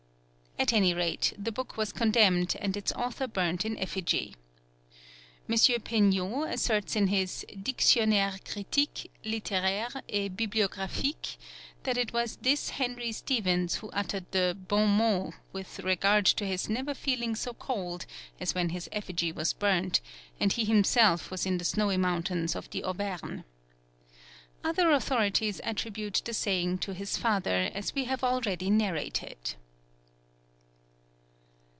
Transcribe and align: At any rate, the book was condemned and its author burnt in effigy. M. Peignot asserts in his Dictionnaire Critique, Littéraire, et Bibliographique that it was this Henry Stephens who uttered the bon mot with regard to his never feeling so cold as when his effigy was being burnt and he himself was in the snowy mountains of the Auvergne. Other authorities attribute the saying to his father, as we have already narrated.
At 0.59 0.73
any 0.73 0.93
rate, 0.93 1.33
the 1.39 1.51
book 1.51 1.75
was 1.75 1.91
condemned 1.91 2.55
and 2.59 2.77
its 2.77 2.91
author 2.91 3.25
burnt 3.25 3.65
in 3.65 3.79
effigy. 3.79 4.35
M. 5.49 5.55
Peignot 5.55 6.53
asserts 6.53 6.95
in 6.95 7.07
his 7.07 7.43
Dictionnaire 7.63 8.35
Critique, 8.45 9.09
Littéraire, 9.25 10.03
et 10.07 10.37
Bibliographique 10.37 11.37
that 11.81 11.97
it 11.97 12.13
was 12.13 12.35
this 12.43 12.71
Henry 12.71 13.11
Stephens 13.11 13.75
who 13.77 13.89
uttered 13.89 14.31
the 14.33 14.55
bon 14.67 14.87
mot 14.89 15.33
with 15.51 15.79
regard 15.79 16.27
to 16.27 16.45
his 16.45 16.69
never 16.69 16.93
feeling 16.93 17.33
so 17.35 17.55
cold 17.55 18.05
as 18.39 18.53
when 18.53 18.69
his 18.69 18.87
effigy 18.91 19.31
was 19.31 19.53
being 19.53 19.67
burnt 19.87 20.01
and 20.39 20.53
he 20.53 20.63
himself 20.65 21.31
was 21.31 21.47
in 21.47 21.57
the 21.57 21.65
snowy 21.65 21.97
mountains 21.97 22.55
of 22.55 22.69
the 22.69 22.83
Auvergne. 22.83 23.45
Other 24.63 24.91
authorities 24.91 25.59
attribute 25.63 26.21
the 26.23 26.35
saying 26.35 26.77
to 26.79 26.93
his 26.93 27.17
father, 27.17 27.71
as 27.73 27.95
we 27.95 28.03
have 28.05 28.23
already 28.23 28.69
narrated. 28.69 29.55